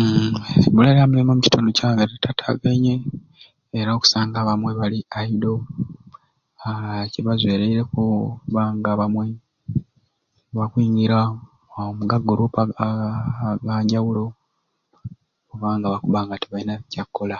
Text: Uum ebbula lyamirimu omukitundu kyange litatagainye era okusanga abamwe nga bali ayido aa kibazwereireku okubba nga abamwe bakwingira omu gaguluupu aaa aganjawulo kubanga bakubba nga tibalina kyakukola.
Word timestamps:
Uum 0.00 0.32
ebbula 0.66 0.90
lyamirimu 0.96 1.30
omukitundu 1.32 1.70
kyange 1.78 2.04
litatagainye 2.12 2.94
era 3.78 3.90
okusanga 3.92 4.36
abamwe 4.40 4.68
nga 4.72 4.80
bali 4.80 4.98
ayido 5.18 5.54
aa 6.64 7.10
kibazwereireku 7.12 8.02
okubba 8.32 8.62
nga 8.76 8.88
abamwe 8.94 9.24
bakwingira 10.58 11.18
omu 11.80 12.02
gaguluupu 12.10 12.58
aaa 12.62 13.52
aganjawulo 13.52 14.24
kubanga 15.48 15.86
bakubba 15.92 16.20
nga 16.24 16.40
tibalina 16.42 16.74
kyakukola. 16.90 17.38